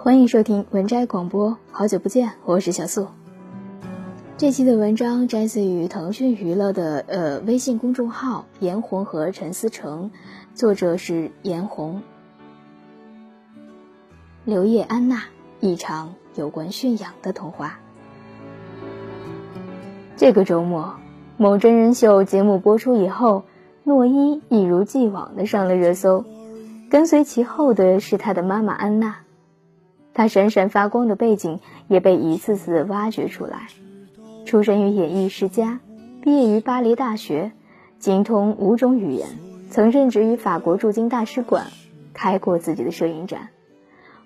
[0.00, 3.08] 欢迎收听文摘广播，好久不见，我是小素。
[4.36, 10.12] 这期的文章摘自于腾讯娱乐的呃微信公众号“颜红和陈思成”，
[10.54, 12.02] 作者是颜红。
[14.44, 15.24] 刘烨安娜
[15.58, 17.80] 一场有关驯养的童话。
[20.16, 20.94] 这个周末，
[21.36, 23.42] 某真人秀节目播出以后，
[23.82, 26.24] 诺伊一如既往的上了热搜，
[26.88, 29.16] 跟随其后的是他的妈妈安娜。
[30.18, 33.68] 他闪闪发光的背景也被一次次挖掘出来。
[34.44, 35.78] 出身于演艺世家，
[36.22, 37.52] 毕业于巴黎大学，
[38.00, 39.28] 精通五种语言，
[39.70, 41.68] 曾任职于法国驻京大使馆，
[42.14, 43.50] 开过自己的摄影展。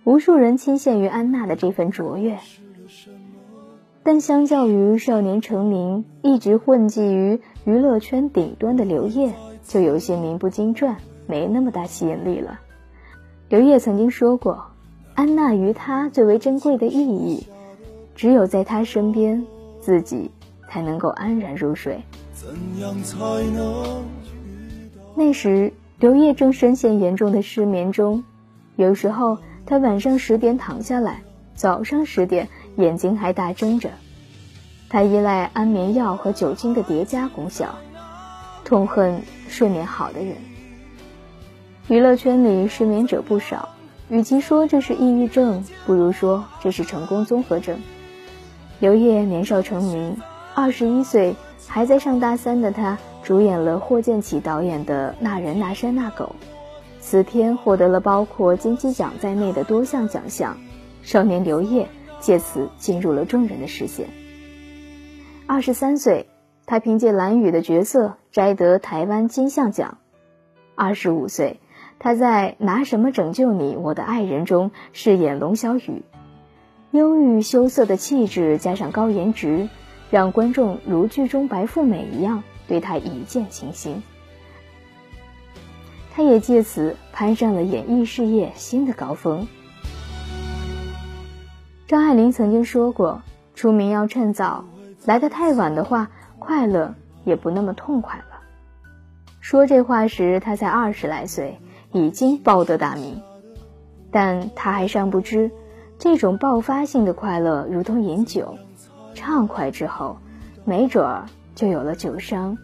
[0.05, 2.39] 无数人倾羡于安娜的这份卓越。
[4.03, 10.97] 但相较于少年成名、一直混迹于娱乐圈顶端的刘烨，就有些名不经传，
[11.27, 12.61] 没那么大吸引力了。
[13.51, 14.72] 刘烨曾经说过。
[15.15, 17.47] 安娜于他最为珍贵的意义，
[18.15, 19.45] 只有在他身边，
[19.81, 20.31] 自己
[20.69, 22.03] 才能够安然入睡。
[25.15, 28.25] 那时，刘烨正深陷严重的失眠中，
[28.77, 31.23] 有时候他晚上十点躺下来，
[31.55, 33.91] 早上十点眼睛还大睁着。
[34.89, 37.75] 他依赖安眠药和酒精的叠加功效，
[38.65, 40.37] 痛恨睡眠好的人。
[41.89, 43.69] 娱乐圈里失眠者不少。
[44.13, 47.81] 与其说这是抑郁症，不如说这是成功综合症。
[48.79, 50.15] 刘烨年少成名，
[50.55, 51.35] 二十一岁
[51.67, 56.37] 还在上大三的他，主演了霍建起导演的《那人那山那狗》，
[57.01, 60.59] 此片获得了包括金鸡奖在内的多项奖项，
[61.03, 61.89] 少年刘烨
[62.21, 64.11] 借此进入了众人的视线。
[65.47, 66.27] 二十三岁，
[66.67, 69.97] 他凭借蓝宇的角色摘得台湾金像奖。
[70.75, 71.61] 二十五岁。
[72.03, 76.03] 他在《拿什么拯救你，我的爱人》中饰演龙小雨，
[76.91, 79.69] 忧郁羞涩的气质加上高颜值，
[80.11, 84.03] 让观众如剧中白富美一样对他一见倾心。
[86.13, 89.47] 他也借此攀上了演艺事业新的高峰。
[91.87, 93.23] 张爱玲曾经说过
[93.55, 94.65] ：“出名要趁早，
[95.05, 96.11] 来得太晚的话，
[96.41, 98.43] 快乐也不那么痛快了。”
[99.41, 101.61] 说这话时，他才二十来岁。
[101.93, 103.21] 已经报得大名，
[104.11, 105.51] 但他还尚不知，
[105.99, 108.57] 这种爆发性的快乐如同饮酒，
[109.15, 110.17] 畅快之后，
[110.65, 112.57] 没准儿就有了酒伤。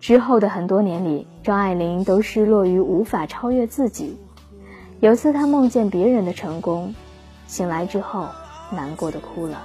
[0.00, 4.18] 之后的很多年里，张爱玲都失落于无法超越自己。
[5.00, 6.94] 有次她梦见别人的成功，
[7.46, 8.28] 醒来之后
[8.70, 9.62] 难过的哭了。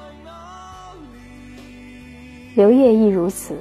[2.53, 3.55] 刘烨亦如此，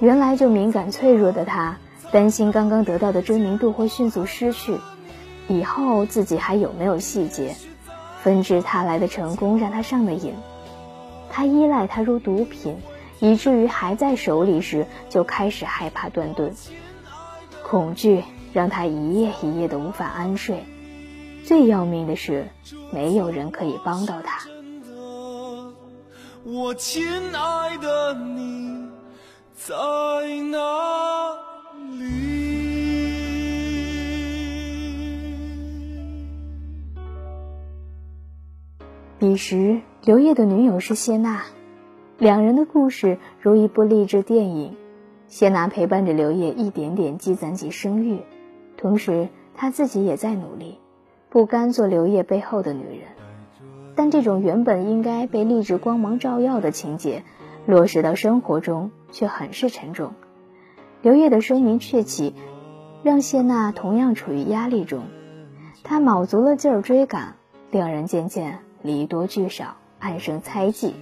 [0.00, 1.78] 原来就敏感脆弱的他。
[2.10, 4.78] 担心刚刚得到的知名度会迅速失去，
[5.46, 7.54] 以后自己还有没有细节？
[8.22, 10.34] 纷至沓来的成功让他上了瘾，
[11.30, 12.76] 他依赖它如毒品，
[13.20, 16.54] 以至于还在手里时就开始害怕断顿。
[17.62, 20.64] 恐惧让他一夜一夜的无法安睡，
[21.44, 22.48] 最要命的是
[22.90, 24.48] 没有人可以帮到他。
[26.44, 28.88] 我亲爱的你
[29.54, 29.74] 在
[39.18, 41.42] 彼时，刘烨的女友是谢娜，
[42.18, 44.76] 两人的故事如一部励志电影。
[45.26, 48.20] 谢娜陪伴着刘烨一点点积攒起声誉，
[48.76, 50.78] 同时她自己也在努力，
[51.30, 53.08] 不甘做刘烨背后的女人。
[53.96, 57.24] 但这种原本应该被励志光芒照耀的情节，
[57.66, 60.12] 落实到生活中却很是沉重。
[61.02, 62.34] 刘烨的声名鹊起，
[63.02, 65.02] 让谢娜同样处于压力中，
[65.82, 67.34] 她卯足了劲儿追赶，
[67.72, 68.60] 两人渐渐。
[68.82, 70.94] 离多聚少，暗生猜忌，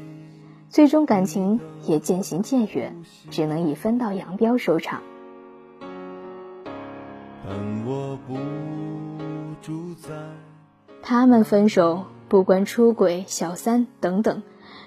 [0.70, 2.97] 最终感情也渐行渐远，
[3.31, 5.03] 只能以分道扬镳收场。
[11.03, 14.42] 他们分手，不管出轨、小三等等，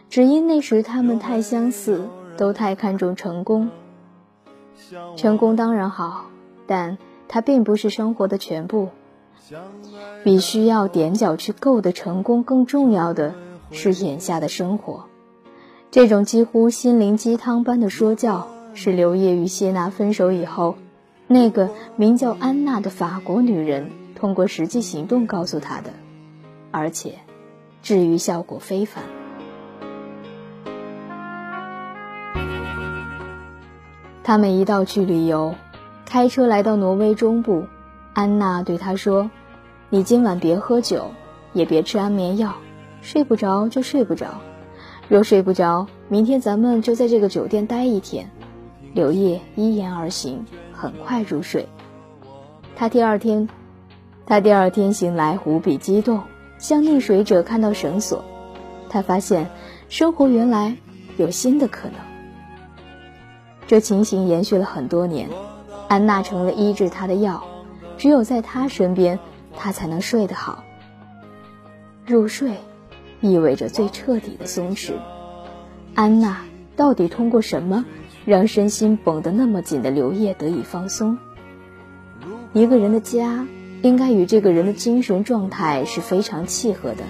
[0.09, 3.69] 只因那时他们太相似，都太看重成功。
[5.15, 6.25] 成功当然好，
[6.65, 6.97] 但
[7.27, 8.89] 它并不是生活的全部。
[10.23, 13.33] 比需要踮脚去够的成功，更重要的
[13.71, 15.05] 是眼下的生活。
[15.91, 20.75] 这种几乎心灵鸡汤般的说教，是刘烨与谢娜分手以后，
[21.25, 25.89] 那个名叫安娜的法国女人通过实际行动告诉他的，
[26.69, 27.15] 而且
[27.81, 29.03] 治愈效果非凡。
[34.23, 35.55] 他们一道去旅游，
[36.05, 37.65] 开车来到挪威中部，
[38.13, 39.31] 安娜对他说。
[39.91, 41.09] 你今晚别喝酒，
[41.51, 42.53] 也别吃安眠药，
[43.01, 44.39] 睡不着就睡不着。
[45.07, 48.29] 若睡不着，明天咱们就在这个酒店待一天。
[48.93, 51.67] 刘烨依言而行，很快入睡。
[52.75, 53.49] 他第二天，
[54.27, 56.21] 他第二天醒来无比激动，
[56.59, 58.23] 像溺水者看到绳索。
[58.89, 59.49] 他发现
[59.87, 60.77] 生活原来
[61.17, 61.97] 有新的可能。
[63.65, 65.29] 这情形延续了很多年，
[65.87, 67.43] 安娜成了医治他的药，
[67.97, 69.17] 只有在他身边，
[69.55, 70.63] 他才能睡得好。
[72.05, 72.53] 入睡。
[73.21, 74.93] 意味着最彻底的松弛。
[75.93, 76.45] 安娜
[76.77, 77.83] 到底通过什么
[78.23, 81.17] 让身心绷得那么紧的刘烨得以放松？
[82.53, 83.45] 一个人的家
[83.81, 87.03] 应该与这个人的精神状态是非常契合的。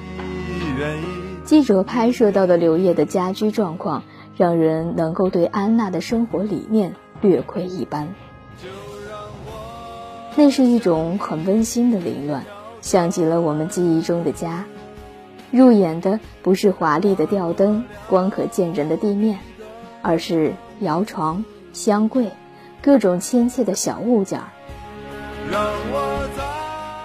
[1.43, 4.01] 记者拍摄到的刘烨的家居状况，
[4.35, 8.15] 让人能够对安娜的生活理念略窥一斑。
[10.35, 12.45] 那是一种很温馨的凌乱，
[12.81, 14.65] 像极了我们记忆中的家。
[15.51, 19.39] 入眼的不是华丽的吊灯、光可见人的地面，
[20.01, 21.43] 而是摇床、
[21.73, 22.29] 箱柜，
[22.81, 24.47] 各种亲切的小物件儿。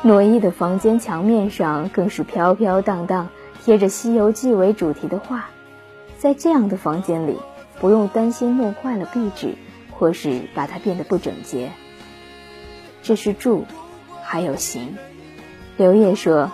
[0.03, 3.29] 诺伊的房间墙面上更是飘飘荡荡
[3.65, 5.47] 贴着《西游记》为主题的画，
[6.19, 7.39] 在这样的房间里，
[7.81, 9.55] 不用担心弄坏了壁纸，
[9.91, 11.73] 或是把它变得不整洁。
[13.05, 13.67] 这是住，
[14.25, 14.97] 还有行。
[15.77, 16.51] 刘烨说。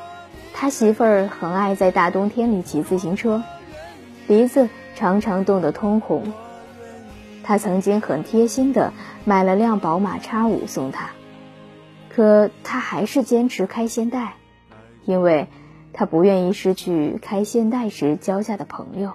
[0.52, 3.43] 他媳妇儿很爱在大冬天里骑自行车，
[4.26, 6.35] 鼻子常常冻得通红。
[7.43, 8.93] 他曾经很贴心的
[9.25, 11.11] 买了辆宝马 X 五送她，
[12.11, 14.35] 可他还是坚持开现代，
[15.06, 15.49] 因为
[15.94, 19.12] 他不愿意失去开现代时交下的朋友。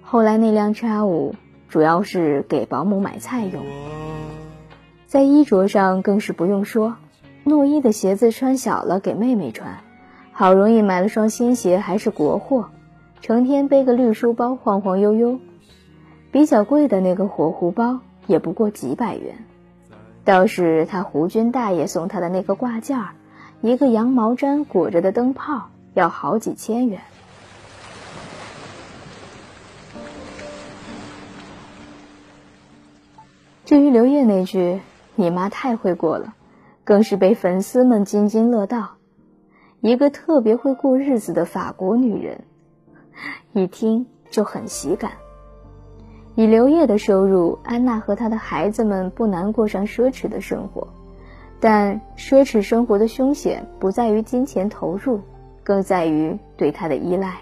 [0.00, 1.34] 后来那辆 X 五
[1.68, 3.64] 主要是给保姆买菜用，
[5.06, 6.96] 在衣着上更是不用说，
[7.44, 9.78] 诺伊的鞋子穿小了给妹妹穿。
[10.32, 12.70] 好容易买了双新鞋，还是国货，
[13.20, 15.38] 成天背个绿书包晃晃悠悠。
[16.32, 19.36] 比较贵的那个火狐包也不过几百元，
[20.24, 23.14] 倒是他胡军大爷送他的那个挂件儿，
[23.62, 27.00] 一个羊毛毡裹着的灯泡要好几千元。
[33.64, 34.80] 至于刘烨那句
[35.16, 36.34] “你妈太会过了”，
[36.84, 38.92] 更是被粉丝们津津乐道。
[39.80, 42.44] 一个特别会过日子的法国女人，
[43.52, 45.12] 一听就很喜感。
[46.34, 50.88] 以刘烨的收入，安娜和她的孩子们不难过上奢侈的生活。
[51.58, 55.20] 但奢侈生活的凶险不在于金钱投入，
[55.64, 57.38] 更在于对他的依赖。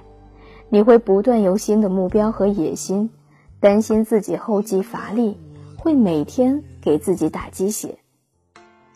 [0.68, 3.10] 你会不断有新的目标和野心，
[3.58, 5.36] 担心自己后继乏力，
[5.84, 7.98] 会每天给自己打鸡血。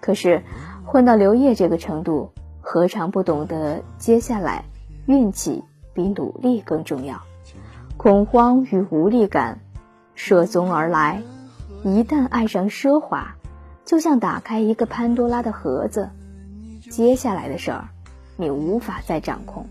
[0.01, 0.43] 可是
[0.87, 2.33] 混到刘烨这个程度。
[2.61, 4.63] 何尝不懂得，接下来
[5.07, 5.65] 运气
[5.95, 7.23] 比努力更重要。
[7.97, 9.59] 恐慌与无力感
[10.15, 11.23] 涉踪而来，
[11.83, 13.35] 一旦爱上奢华，
[13.87, 16.11] 就像打开一个潘多拉的盒子，
[16.91, 17.89] 接下来的事儿
[18.37, 19.67] 你无法再掌控。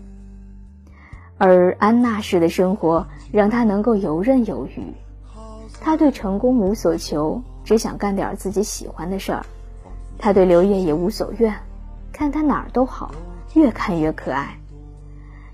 [1.36, 4.92] 而安娜式的生活让她能够游刃有余，
[5.88, 9.46] 他对成功无所求，只想干点自己喜欢的事儿。
[10.18, 11.54] 他对刘烨也无所愿。
[12.12, 13.10] 看他哪儿都好，
[13.54, 14.58] 越看越可爱。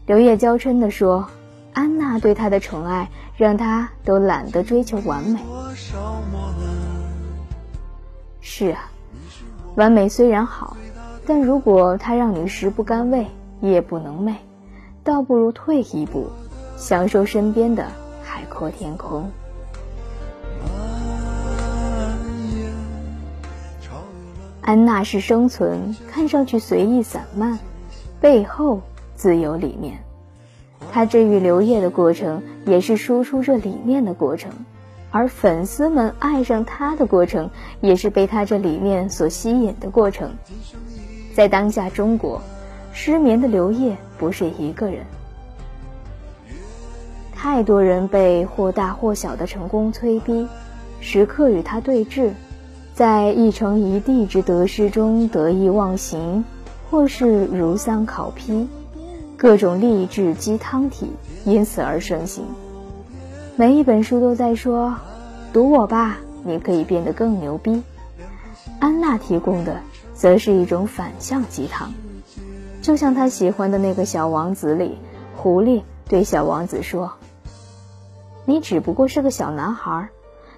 [0.06, 1.28] 刘烨娇嗔地说
[1.72, 5.38] ：“安娜对他的宠爱，让他都懒得追求完美。”
[8.42, 8.90] 是啊，
[9.76, 10.76] 完美虽然好，
[11.28, 13.28] 但如果他让你食不甘味、
[13.60, 14.34] 夜不能寐，
[15.04, 16.28] 倒不如退一步，
[16.76, 17.86] 享受身边的
[18.24, 19.30] 海阔天空。
[24.64, 27.58] 安娜是生存，看上去随意散漫，
[28.18, 28.80] 背后
[29.14, 29.98] 自有理念。
[30.90, 34.50] 她治愈刘烨的过程，也是输出这理念的过程；
[35.10, 37.50] 而粉丝们爱上她的过程，
[37.82, 40.30] 也是被她这理念所吸引的过程。
[41.34, 42.40] 在当下中国，
[42.94, 45.04] 失眠的刘烨不是一个人，
[47.34, 50.48] 太多人被或大或小的成功催逼，
[51.00, 52.30] 时刻与他对峙。
[52.94, 56.44] 在一城一地之得失中得意忘形，
[56.88, 58.68] 或是如丧考妣，
[59.36, 61.10] 各种励志鸡汤体
[61.44, 62.44] 因此而盛行。
[63.56, 64.94] 每一本书都在说
[65.52, 67.82] ：“读我吧，你可以变得更牛逼。”
[68.78, 69.80] 安娜提供的
[70.14, 71.92] 则是一种反向鸡汤，
[72.80, 74.98] 就像他喜欢的那个小王子里，
[75.34, 77.14] 狐狸对小王子说
[78.46, 80.10] ：“你只不过是个小男孩。”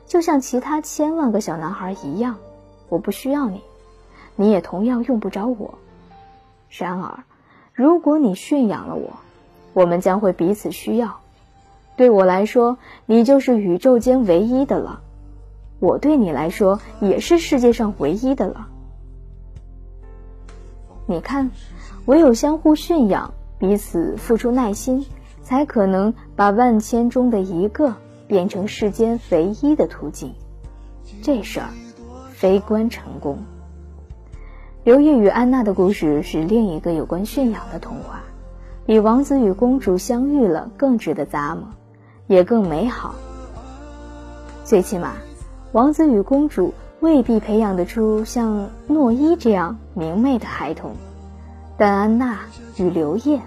[0.07, 2.37] 就像其他千万个小男孩一样，
[2.89, 3.61] 我不需要你，
[4.37, 5.79] 你也同样用不着我。
[6.71, 7.25] 然而，
[7.73, 9.15] 如果你驯养了我，
[9.73, 11.19] 我们将会彼此需要。
[11.97, 15.01] 对我来说，你就是宇宙间唯一的了；
[15.81, 18.69] 我对你来说，也是世界上唯一的了。
[21.07, 21.51] 你看，
[22.05, 25.07] 唯有相互驯养，彼此付出耐心，
[25.43, 27.95] 才可能把万千中的一个
[28.27, 30.35] 变成世间唯一的途径。
[31.23, 31.69] 这事儿，
[32.31, 33.39] 非关成功。
[34.85, 38.23] 刘烨与安娜的故事是另一个有关驯养的童话，
[38.85, 41.65] 比王子与公主相遇了更值得咂摸，
[42.27, 43.15] 也更美好。
[44.65, 45.15] 最起码，
[45.73, 50.93] 王子与公主未必培养得出像诺伊这样明媚的孩童，
[51.77, 52.39] 但安娜
[52.77, 53.41] 与刘烨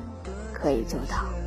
[0.54, 1.39] 可以做到。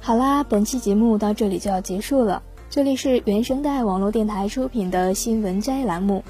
[0.00, 2.42] 好啦，本期节目到这里就要结束了。
[2.68, 6.22] 这里是原声带网络电台出品的新闻摘栏目，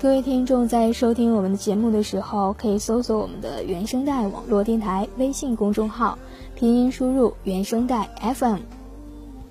[0.00, 6.18] 各位听众在收听我们的节目的时候，可以搜索我们的原声带网络电台微信公众号，
[6.54, 8.58] 拼音输入原声带 FM。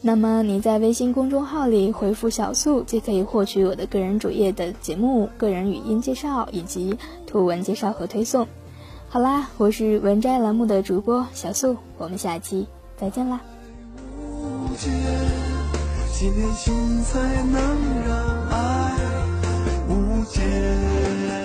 [0.02, 8.48] 那么你在微信公众号里回复“小素”，就可以获取我的个人主页的节目、个人语音介绍以及图文介绍和推送。
[9.08, 13.40] 好啦，我是文摘栏目的主播小素，我们下期再见啦。
[14.78, 17.62] 几年心才能
[18.08, 18.18] 让
[18.50, 18.96] 爱
[19.88, 21.45] 无间。